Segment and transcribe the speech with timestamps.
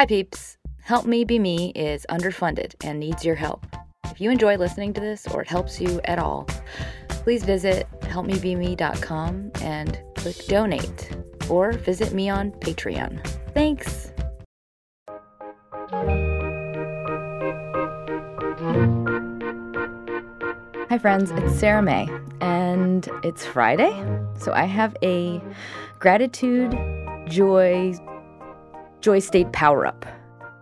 [0.00, 0.56] Hi, peeps.
[0.80, 3.66] Help Me Be Me is underfunded and needs your help.
[4.06, 6.48] If you enjoy listening to this or it helps you at all,
[7.08, 11.14] please visit helpmebeme.com and click donate
[11.50, 13.22] or visit me on Patreon.
[13.52, 14.14] Thanks.
[20.88, 22.08] Hi, friends, it's Sarah May,
[22.40, 23.92] and it's Friday,
[24.38, 25.42] so I have a
[25.98, 26.74] gratitude,
[27.26, 27.92] joy,
[29.00, 30.04] joy state power up.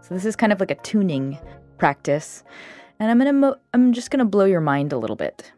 [0.00, 1.38] So this is kind of like a tuning
[1.76, 2.44] practice,
[2.98, 5.52] and I'm gonna mo- I'm just gonna blow your mind a little bit,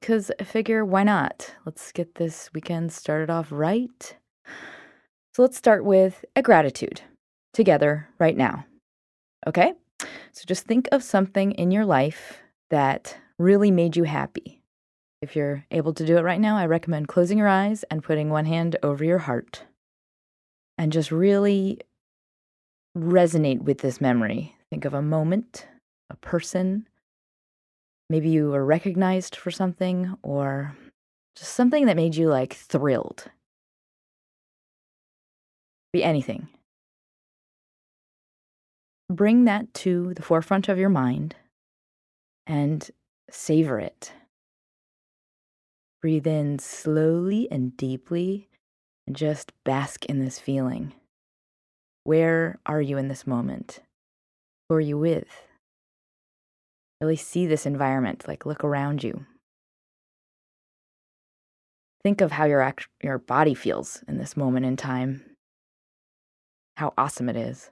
[0.00, 1.54] cause I figure why not?
[1.64, 4.16] Let's get this weekend started off right.
[5.34, 7.00] So let's start with a gratitude
[7.54, 8.66] together right now.
[9.46, 9.74] Okay?
[10.32, 14.62] So just think of something in your life that really made you happy.
[15.20, 18.28] If you're able to do it right now, I recommend closing your eyes and putting
[18.28, 19.62] one hand over your heart
[20.76, 21.78] and just really
[22.96, 24.56] resonate with this memory.
[24.70, 25.66] Think of a moment,
[26.10, 26.88] a person.
[28.10, 30.76] Maybe you were recognized for something or
[31.36, 33.30] just something that made you like thrilled.
[35.92, 36.48] Be anything.
[39.10, 41.36] Bring that to the forefront of your mind
[42.46, 42.90] and
[43.30, 44.12] savor it.
[46.00, 48.48] Breathe in slowly and deeply
[49.06, 50.94] and just bask in this feeling.
[52.04, 53.80] Where are you in this moment?
[54.68, 55.28] Who are you with?
[57.00, 59.26] Really see this environment, like look around you.
[62.02, 65.22] Think of how your, act- your body feels in this moment in time,
[66.76, 67.70] how awesome it is.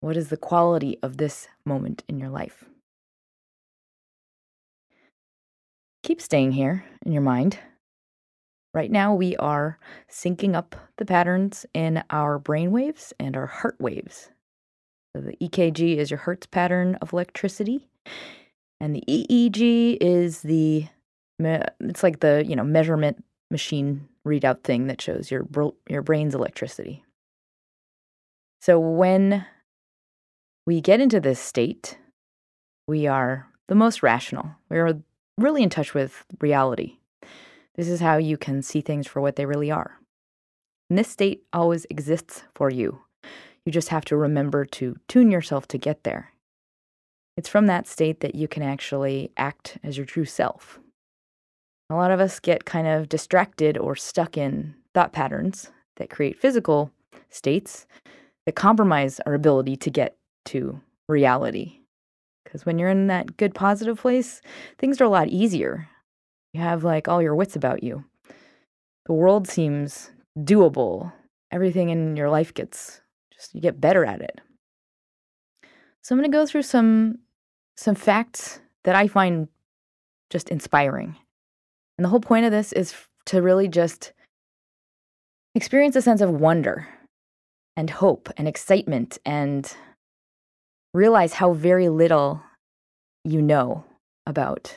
[0.00, 2.64] What is the quality of this moment in your life?
[6.02, 7.58] Keep staying here in your mind.
[8.74, 9.78] Right now, we are
[10.10, 14.30] syncing up the patterns in our brain waves and our heart waves.
[15.16, 17.88] So the EKG is your Hertz pattern of electricity,
[18.78, 20.86] and the EEG is the
[21.40, 25.46] it's like the you know measurement machine readout thing that shows your
[25.88, 27.04] your brain's electricity.
[28.60, 29.46] So when
[30.66, 31.98] we get into this state,
[32.86, 34.50] we are the most rational.
[34.68, 35.00] We are
[35.38, 36.97] really in touch with reality.
[37.78, 40.00] This is how you can see things for what they really are.
[40.90, 43.00] And this state always exists for you.
[43.64, 46.32] You just have to remember to tune yourself to get there.
[47.36, 50.80] It's from that state that you can actually act as your true self.
[51.88, 56.40] A lot of us get kind of distracted or stuck in thought patterns that create
[56.40, 56.90] physical
[57.30, 57.86] states
[58.44, 60.16] that compromise our ability to get
[60.46, 61.78] to reality.
[62.44, 64.42] Because when you're in that good, positive place,
[64.78, 65.88] things are a lot easier.
[66.58, 68.04] You have like all your wits about you.
[69.06, 71.12] The world seems doable.
[71.52, 73.00] Everything in your life gets
[73.32, 74.40] just, you get better at it.
[76.02, 77.20] So I'm going to go through some
[77.76, 79.46] some facts that I find
[80.30, 81.14] just inspiring.
[81.96, 82.92] And the whole point of this is
[83.26, 84.12] to really just
[85.54, 86.88] experience a sense of wonder
[87.76, 89.72] and hope and excitement and
[90.92, 92.42] realize how very little
[93.22, 93.84] you know
[94.26, 94.76] about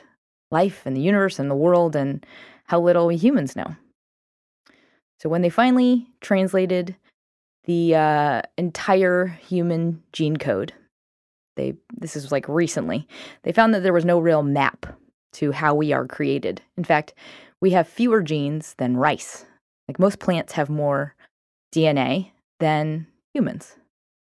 [0.51, 2.25] life and the universe and the world and
[2.65, 3.75] how little we humans know.
[5.19, 6.95] So when they finally translated
[7.65, 10.73] the uh, entire human gene code,
[11.55, 13.07] they this is like recently,
[13.43, 14.85] they found that there was no real map
[15.33, 16.61] to how we are created.
[16.77, 17.13] In fact,
[17.61, 19.45] we have fewer genes than rice.
[19.87, 21.15] Like most plants have more
[21.73, 23.75] DNA than humans.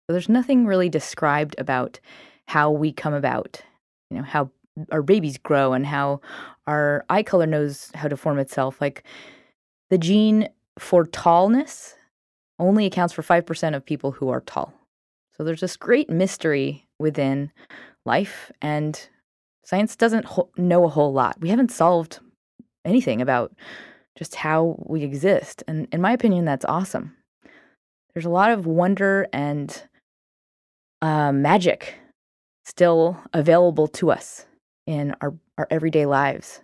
[0.05, 1.99] So there's nothing really described about
[2.47, 3.61] how we come about,
[4.09, 4.51] you know, how
[4.91, 6.21] our babies grow and how
[6.67, 8.81] our eye color knows how to form itself.
[8.81, 9.03] Like
[9.89, 11.95] the gene for tallness
[12.59, 14.73] only accounts for 5% of people who are tall.
[15.35, 17.51] So there's this great mystery within
[18.05, 19.09] life, and
[19.63, 21.39] science doesn't ho- know a whole lot.
[21.41, 22.19] We haven't solved
[22.85, 23.53] anything about
[24.17, 25.63] just how we exist.
[25.67, 27.15] And in my opinion, that's awesome.
[28.13, 29.83] There's a lot of wonder and
[31.01, 31.95] uh, magic
[32.63, 34.45] still available to us
[34.85, 36.61] in our, our everyday lives.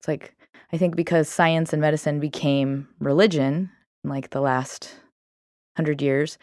[0.00, 0.34] It's like,
[0.72, 3.70] I think because science and medicine became religion
[4.04, 4.94] in like the last
[5.76, 6.38] hundred years,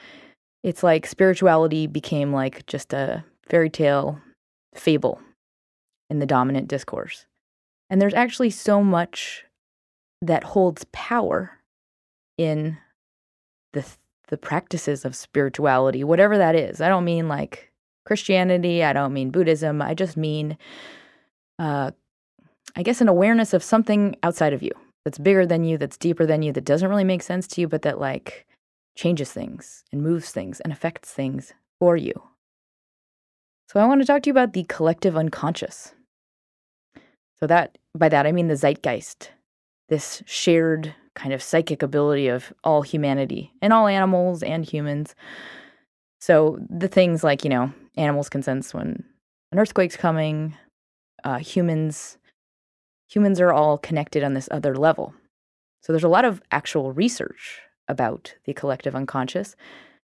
[0.63, 4.19] it's like spirituality became like just a fairy tale
[4.73, 5.19] fable
[6.09, 7.25] in the dominant discourse.
[7.89, 9.45] And there's actually so much
[10.21, 11.59] that holds power
[12.37, 12.77] in
[13.73, 13.85] the
[14.27, 16.81] the practices of spirituality, whatever that is.
[16.81, 17.71] I don't mean like
[18.05, 19.81] Christianity, I don't mean Buddhism.
[19.81, 20.57] I just mean,
[21.59, 21.91] uh,
[22.75, 24.71] I guess, an awareness of something outside of you
[25.03, 27.67] that's bigger than you, that's deeper than you, that doesn't really make sense to you,
[27.67, 28.45] but that like
[28.97, 32.13] changes things and moves things and affects things for you.
[33.69, 35.93] So I want to talk to you about the collective unconscious.
[37.39, 39.29] So that by that I mean the zeitgeist,
[39.89, 45.15] this shared kind of psychic ability of all humanity and all animals and humans.
[46.19, 49.03] So the things like, you know, animals can sense when
[49.51, 50.55] an earthquake's coming,
[51.23, 52.17] uh, humans
[53.07, 55.13] humans are all connected on this other level.
[55.81, 59.55] So there's a lot of actual research about the collective unconscious.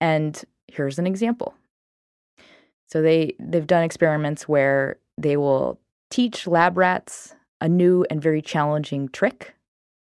[0.00, 1.54] And here's an example.
[2.88, 8.42] So they they've done experiments where they will teach lab rats a new and very
[8.42, 9.54] challenging trick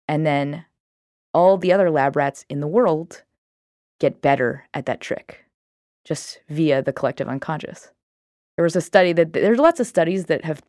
[0.08, 0.66] and then
[1.34, 3.24] all the other lab rats in the world
[4.00, 5.46] get better at that trick
[6.06, 7.92] just via the collective unconscious.
[8.60, 10.62] There was a study that there's lots of studies that have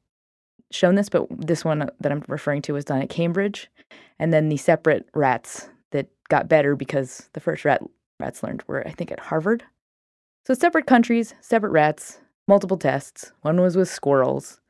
[0.70, 3.68] shown this, but this one that I'm referring to was done at Cambridge.
[4.20, 7.82] And then the separate rats that got better because the first rat
[8.20, 9.64] rats learned were, I think, at Harvard.
[10.46, 13.32] So separate countries, separate rats, multiple tests.
[13.40, 14.60] One was with squirrels.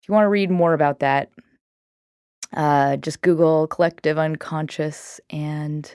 [0.00, 1.32] If you want to read more about that,
[2.56, 5.92] uh, just Google collective unconscious and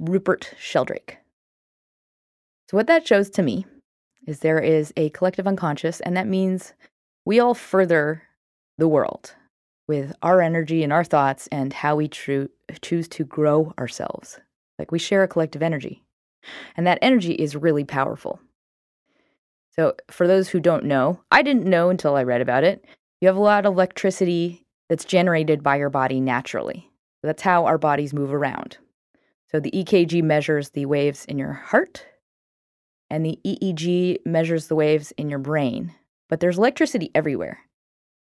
[0.00, 1.18] Rupert Sheldrake.
[2.68, 3.64] So, what that shows to me
[4.26, 6.74] is there is a collective unconscious, and that means
[7.24, 8.22] we all further
[8.78, 9.34] the world
[9.86, 14.38] with our energy and our thoughts and how we choose to grow ourselves.
[14.78, 16.02] Like we share a collective energy,
[16.76, 18.40] and that energy is really powerful.
[19.70, 22.84] So, for those who don't know, I didn't know until I read about it.
[23.20, 26.90] You have a lot of electricity that's generated by your body naturally.
[27.22, 28.78] That's how our bodies move around.
[29.50, 32.06] So, the EKG measures the waves in your heart,
[33.10, 35.92] and the EEG measures the waves in your brain.
[36.28, 37.60] But there's electricity everywhere.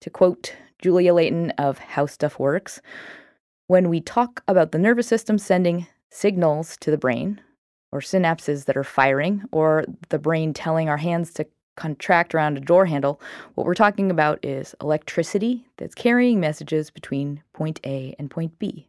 [0.01, 2.81] To quote Julia Layton of How Stuff Works,
[3.67, 7.41] when we talk about the nervous system sending signals to the brain,
[7.93, 11.47] or synapses that are firing, or the brain telling our hands to
[11.77, 13.21] contract around a door handle,
[13.55, 18.89] what we're talking about is electricity that's carrying messages between point A and point B.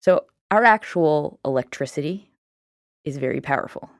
[0.00, 2.30] So, our actual electricity
[3.04, 3.90] is very powerful.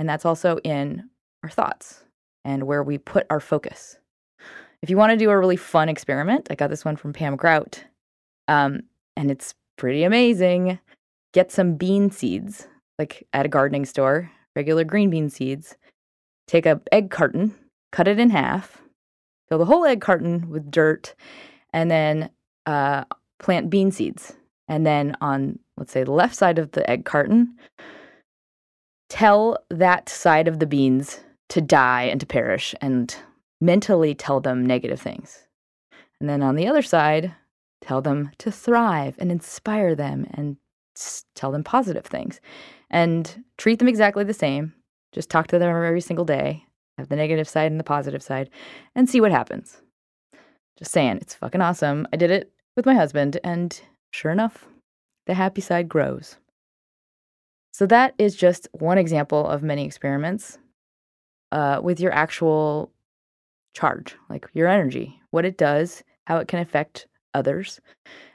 [0.00, 1.10] And that's also in
[1.42, 2.04] our thoughts
[2.42, 3.98] and where we put our focus.
[4.80, 7.36] If you want to do a really fun experiment, I got this one from Pam
[7.36, 7.84] Grout,
[8.48, 8.80] um,
[9.14, 10.78] and it's pretty amazing.
[11.34, 12.66] Get some bean seeds,
[12.98, 15.76] like at a gardening store, regular green bean seeds.
[16.46, 17.54] Take a egg carton,
[17.92, 18.80] cut it in half,
[19.50, 21.14] fill the whole egg carton with dirt,
[21.74, 22.30] and then
[22.64, 23.04] uh,
[23.38, 24.34] plant bean seeds.
[24.66, 27.54] And then on, let's say, the left side of the egg carton,
[29.10, 31.20] tell that side of the beans
[31.50, 33.14] to die and to perish and
[33.60, 35.46] mentally tell them negative things.
[36.20, 37.34] And then on the other side,
[37.82, 40.56] tell them to thrive and inspire them and
[41.34, 42.40] tell them positive things
[42.88, 44.74] and treat them exactly the same.
[45.12, 46.64] Just talk to them every single day,
[46.96, 48.48] have the negative side and the positive side,
[48.94, 49.82] and see what happens.
[50.78, 52.06] Just saying, it's fucking awesome.
[52.12, 53.78] I did it with my husband, and
[54.12, 54.66] sure enough,
[55.26, 56.36] the happy side grows.
[57.72, 60.58] So, that is just one example of many experiments
[61.52, 62.90] uh, with your actual
[63.74, 67.80] charge, like your energy, what it does, how it can affect others.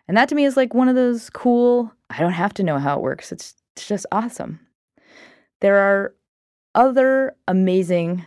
[0.07, 2.77] And that to me is like one of those cool, I don't have to know
[2.77, 3.31] how it works.
[3.31, 4.59] It's, it's just awesome.
[5.61, 6.13] There are
[6.75, 8.25] other amazing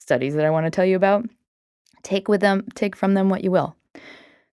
[0.00, 1.26] studies that I want to tell you about.
[2.02, 3.76] Take with them, take from them what you will.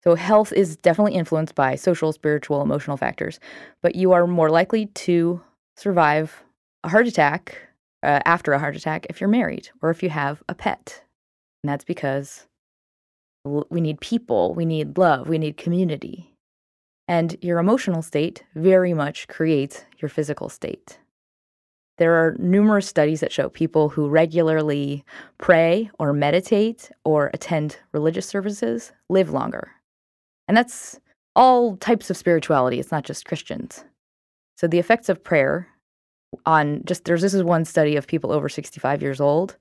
[0.03, 3.39] So, health is definitely influenced by social, spiritual, emotional factors,
[3.81, 5.41] but you are more likely to
[5.77, 6.43] survive
[6.83, 7.57] a heart attack
[8.03, 11.03] uh, after a heart attack if you're married or if you have a pet.
[11.63, 12.47] And that's because
[13.45, 16.33] we need people, we need love, we need community.
[17.07, 20.99] And your emotional state very much creates your physical state.
[21.97, 25.03] There are numerous studies that show people who regularly
[25.37, 29.71] pray or meditate or attend religious services live longer.
[30.47, 30.99] And that's
[31.35, 33.83] all types of spirituality, it's not just Christians.
[34.57, 35.67] So the effects of prayer
[36.45, 39.55] on just there's this is one study of people over 65 years old.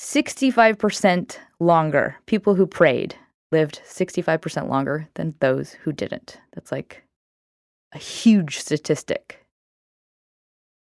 [0.00, 2.16] 65% longer.
[2.24, 3.14] People who prayed
[3.52, 6.38] lived 65% longer than those who didn't.
[6.54, 7.04] That's like
[7.92, 9.44] a huge statistic.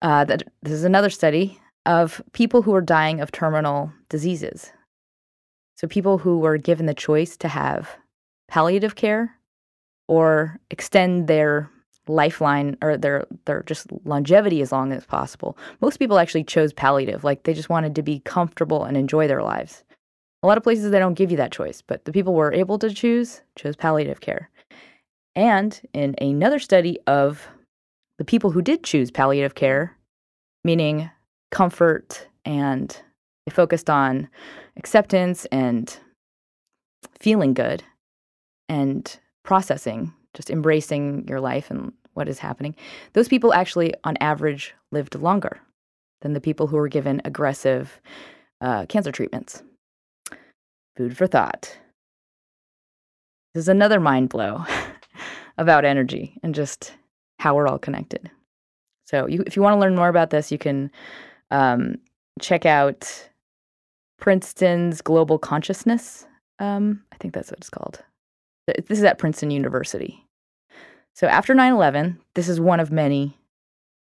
[0.00, 4.73] Uh, that this is another study of people who are dying of terminal diseases.
[5.76, 7.97] So people who were given the choice to have
[8.49, 9.37] palliative care
[10.09, 11.71] or extend their
[12.09, 15.57] lifeline or their their just longevity as long as possible.
[15.81, 19.43] Most people actually chose palliative, like they just wanted to be comfortable and enjoy their
[19.43, 19.85] lives.
[20.43, 22.79] A lot of places they don't give you that choice, but the people were able
[22.81, 24.51] to choose chose palliative care.
[25.35, 27.47] And in another study of
[28.19, 29.97] the people who did choose palliative care,
[30.65, 31.11] meaning
[31.51, 32.91] comfort and
[33.47, 34.29] they focused on
[34.77, 35.97] acceptance and
[37.19, 37.83] feeling good
[38.69, 42.75] and processing, just embracing your life and what is happening,
[43.12, 45.61] those people actually, on average, lived longer
[46.21, 48.01] than the people who were given aggressive
[48.61, 49.62] uh, cancer treatments.
[50.97, 51.77] Food for thought.
[53.55, 54.65] This is another mind blow
[55.59, 56.95] about energy and just
[57.39, 58.31] how we're all connected.
[59.07, 60.91] So, you, if you want to learn more about this, you can
[61.51, 61.97] um,
[62.41, 63.29] check out
[64.19, 66.27] Princeton's Global Consciousness.
[66.59, 68.03] Um, I think that's what it's called.
[68.66, 70.25] This is at Princeton University.
[71.14, 73.37] So after 9 11, this is one of many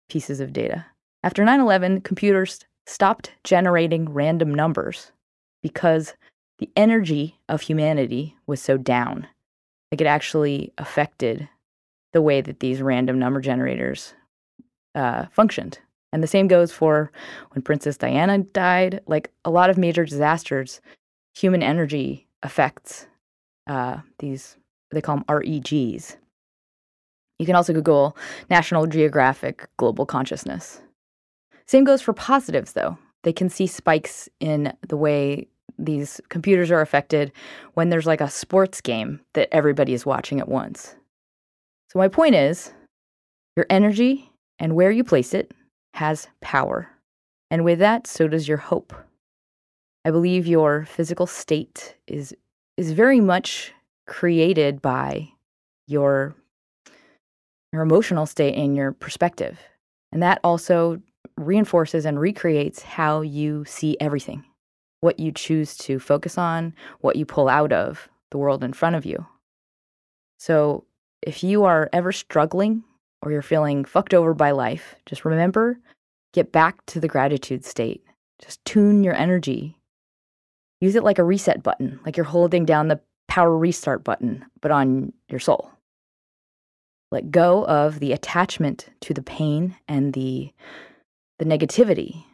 [0.09, 0.87] pieces of data.
[1.23, 5.11] After 9 11, computers stopped generating random numbers
[5.63, 6.15] because
[6.59, 9.27] the energy of humanity was so down.
[9.91, 11.49] Like it actually affected
[12.13, 14.15] the way that these random number generators
[14.95, 15.79] uh, functioned.
[16.13, 17.11] And the same goes for
[17.51, 19.01] when Princess Diana died.
[19.07, 20.81] Like a lot of major disasters,
[21.35, 23.07] human energy affects
[23.67, 24.57] uh, these,
[24.91, 26.17] they call them REGs.
[27.39, 28.17] You can also Google
[28.49, 30.81] National Geographic Global Consciousness.
[31.67, 32.97] Same goes for positives, though.
[33.25, 37.33] They can see spikes in the way these computers are affected
[37.75, 40.95] when there's like a sports game that everybody is watching at once.
[41.91, 42.73] So, my point is
[43.57, 45.53] your energy and where you place it
[45.95, 46.89] has power.
[47.51, 48.95] And with that, so does your hope.
[50.05, 52.35] I believe your physical state is,
[52.77, 53.73] is very much
[54.07, 55.29] created by
[55.87, 56.35] your,
[57.73, 59.59] your emotional state and your perspective.
[60.13, 61.01] And that also
[61.37, 64.45] reinforces and recreates how you see everything,
[65.01, 68.97] what you choose to focus on, what you pull out of the world in front
[68.97, 69.27] of you.
[70.39, 70.85] So
[71.23, 72.85] if you are ever struggling
[73.23, 75.79] or you're feeling fucked over by life, just remember
[76.33, 78.05] get back to the gratitude state.
[78.43, 79.79] Just tune your energy.
[80.81, 84.71] Use it like a reset button, like you're holding down the power restart button, but
[84.71, 85.71] on your soul.
[87.11, 90.53] Let go of the attachment to the pain and the
[91.39, 92.25] the negativity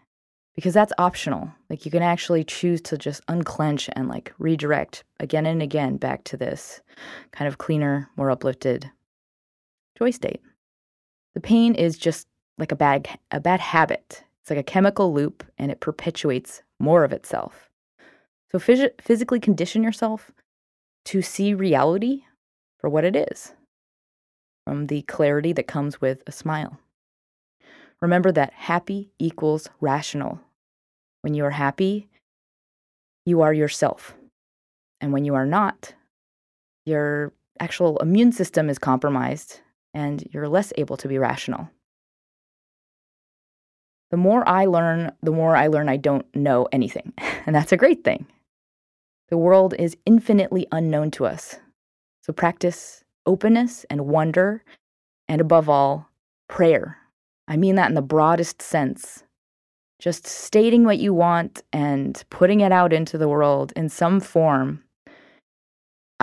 [0.55, 1.51] because that's optional.
[1.69, 6.25] Like you can actually choose to just unclench and like redirect again and again back
[6.25, 6.81] to this
[7.33, 8.91] kind of cleaner, more uplifted
[9.99, 10.41] joy state.
[11.35, 12.27] The pain is just
[12.59, 14.25] like a bad a bad habit.
[14.41, 17.71] It's like a chemical loop and it perpetuates more of itself.
[18.53, 20.31] So phys- physically condition yourself
[21.07, 22.25] to see reality
[22.79, 23.55] for what it is
[24.67, 26.79] from the clarity that comes with a smile.
[28.01, 30.39] Remember that happy equals rational.
[31.23, 32.09] When you are happy,
[33.25, 34.15] you are yourself.
[35.01, 35.95] And when you are not,
[36.85, 39.61] your actual immune system is compromised
[39.95, 41.71] and you're less able to be rational.
[44.11, 47.15] The more I learn, the more I learn I don't know anything.
[47.45, 48.25] And that's a great thing.
[49.33, 51.59] The world is infinitely unknown to us.
[52.21, 54.63] So practice openness and wonder,
[55.27, 56.11] and above all,
[56.51, 56.99] prayer.
[57.49, 59.25] I mean that in the broadest sense.
[59.99, 64.85] Just stating what you want and putting it out into the world in some form.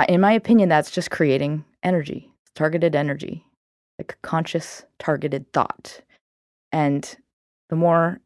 [0.08, 3.44] In my opinion, that's just creating energy, targeted energy
[3.98, 6.00] like conscious targeted thought.
[6.72, 7.18] And
[7.72, 8.20] the more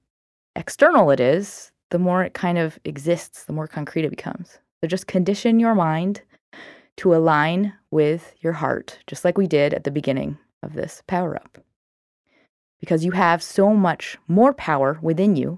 [0.58, 4.60] external it is, the more it kind of exists, the more concrete it becomes.
[4.84, 6.24] So just condition your mind
[6.98, 11.38] to align with your heart, just like we did at the beginning of this power
[11.38, 11.58] up.
[12.82, 15.58] Because you have so much more power within you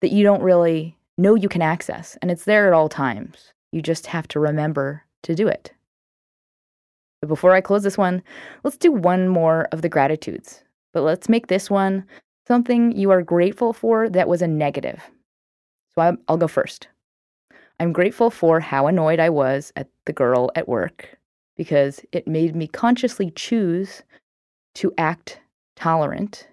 [0.00, 3.52] that you don't really know you can access, and it's there at all times.
[3.70, 5.74] You just have to remember to do it.
[7.20, 8.22] But before I close this one,
[8.64, 10.64] let's do one more of the gratitudes.
[10.94, 12.06] But let's make this one
[12.46, 15.02] something you are grateful for that was a negative.
[15.94, 16.88] So I'll go first.
[17.80, 21.16] I'm grateful for how annoyed I was at the girl at work
[21.56, 24.02] because it made me consciously choose
[24.76, 25.40] to act
[25.76, 26.48] tolerant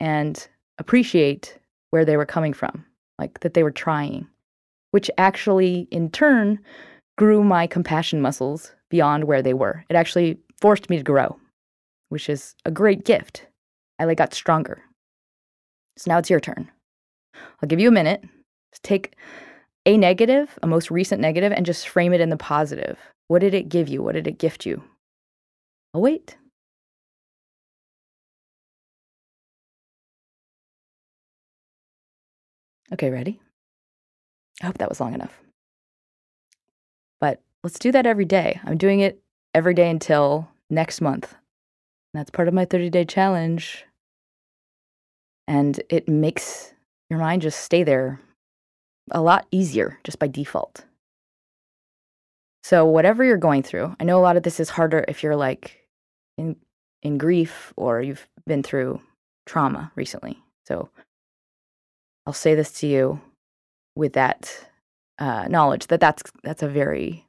[0.00, 0.46] and
[0.78, 1.58] appreciate
[1.90, 2.84] where they were coming from,
[3.18, 4.26] like that they were trying,
[4.90, 6.58] which actually in turn
[7.16, 9.84] grew my compassion muscles beyond where they were.
[9.88, 11.38] It actually forced me to grow,
[12.10, 13.46] which is a great gift.
[13.98, 14.82] I like got stronger.
[15.96, 16.70] So now it's your turn.
[17.34, 18.22] I'll give you a minute.
[18.72, 19.16] Just take
[19.86, 22.98] a negative, a most recent negative, and just frame it in the positive.
[23.28, 24.02] What did it give you?
[24.02, 24.82] What did it gift you?
[25.94, 26.36] I'll wait.
[32.92, 33.40] Okay, ready?
[34.62, 35.40] I hope that was long enough.
[37.20, 38.60] But let's do that every day.
[38.64, 39.20] I'm doing it
[39.54, 41.32] every day until next month.
[41.32, 43.84] And that's part of my 30 day challenge.
[45.48, 46.74] And it makes
[47.08, 48.20] your mind just stay there
[49.10, 50.84] a lot easier just by default.
[52.62, 55.36] So, whatever you're going through, I know a lot of this is harder if you're
[55.36, 55.86] like
[56.36, 56.56] in,
[57.02, 59.00] in grief or you've been through
[59.46, 60.42] trauma recently.
[60.64, 60.90] So,
[62.26, 63.20] I'll say this to you
[63.94, 64.66] with that
[65.18, 67.24] uh, knowledge that that's that's a very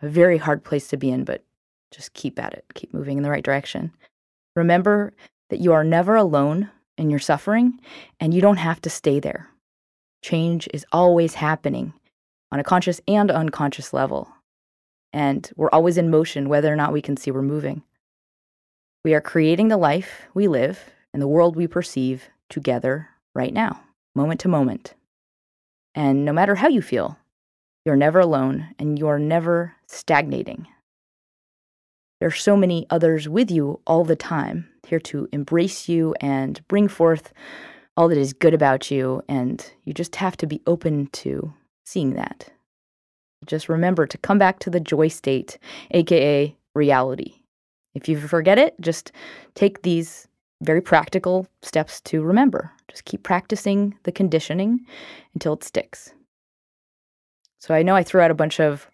[0.00, 1.42] a very hard place to be in, but
[1.90, 3.92] just keep at it, keep moving in the right direction.
[4.54, 5.12] Remember
[5.50, 7.80] that you are never alone in your suffering,
[8.20, 9.48] and you don't have to stay there.
[10.22, 11.92] Change is always happening
[12.50, 14.28] on a conscious and unconscious level.
[15.12, 17.82] And we're always in motion, whether or not we can see we're moving.
[19.04, 20.80] We are creating the life we live
[21.12, 23.80] and the world we perceive together right now,
[24.14, 24.94] moment to moment.
[25.94, 27.16] And no matter how you feel,
[27.84, 30.66] you're never alone and you're never stagnating.
[32.20, 36.60] There are so many others with you all the time, here to embrace you and
[36.66, 37.32] bring forth
[37.98, 41.52] all that is good about you, and you just have to be open to
[41.84, 42.48] seeing that.
[43.44, 45.58] Just remember to come back to the joy state,
[45.90, 47.34] aka reality.
[47.96, 49.10] If you forget it, just
[49.56, 50.28] take these
[50.62, 52.70] very practical steps to remember.
[52.86, 54.86] Just keep practicing the conditioning
[55.34, 56.14] until it sticks.
[57.58, 58.88] So I know I threw out a bunch of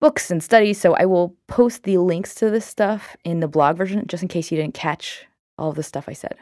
[0.00, 3.76] books and studies, so I will post the links to this stuff in the blog
[3.76, 6.34] version just in case you didn't catch all of the stuff I said.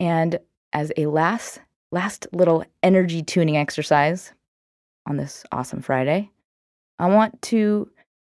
[0.00, 0.38] And
[0.72, 1.60] as a last
[1.92, 4.32] last little energy tuning exercise
[5.06, 6.30] on this awesome Friday,
[6.98, 7.90] I want to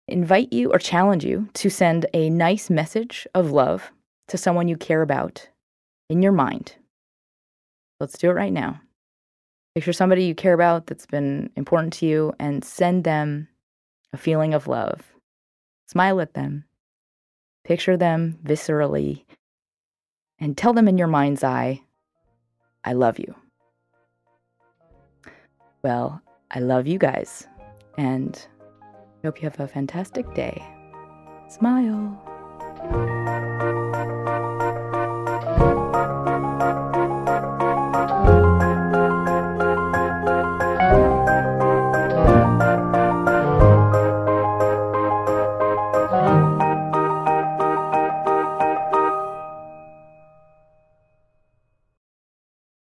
[0.08, 3.92] invite you or challenge you to send a nice message of love
[4.28, 5.48] to someone you care about
[6.08, 6.74] in your mind.
[7.98, 8.80] Let's do it right now.
[9.74, 13.48] Picture somebody you care about that's been important to you and send them
[14.12, 15.12] a feeling of love.
[15.86, 16.64] Smile at them.
[17.64, 19.24] Picture them viscerally
[20.40, 21.82] and tell them in your mind's eye,
[22.85, 23.35] I love you.
[25.82, 27.47] Well, I love you guys
[27.99, 28.47] and
[29.23, 30.62] hope you have a fantastic day.
[31.49, 33.20] Smile.